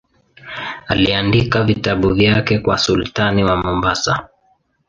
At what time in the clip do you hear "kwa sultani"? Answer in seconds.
2.59-3.43